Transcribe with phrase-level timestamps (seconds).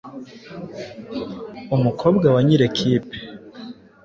[1.75, 3.15] Umukobwa wa nyiri ikipe